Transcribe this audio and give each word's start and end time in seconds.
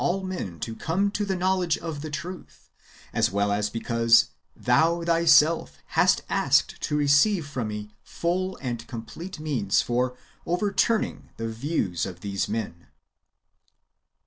173 0.01 0.07
all 0.09 0.47
men 0.51 0.59
to 0.59 0.75
come 0.75 1.11
to 1.11 1.23
the 1.23 1.35
knowledge 1.35 1.77
of 1.77 2.01
the 2.01 2.09
truth, 2.09 2.71
as 3.13 3.29
well 3.29 3.51
as 3.51 3.69
because 3.69 4.29
thou 4.55 5.03
thyself 5.03 5.77
hast 5.89 6.23
asked 6.27 6.81
to 6.81 6.97
receive 6.97 7.45
from 7.45 7.67
me 7.67 7.91
full 8.01 8.57
and 8.63 8.87
complete 8.87 9.39
means 9.39 9.83
for 9.83 10.17
overturning 10.47 11.29
[the 11.37 11.43
view^s 11.45 12.07
of] 12.07 12.21
these 12.21 12.49
men. 12.49 12.87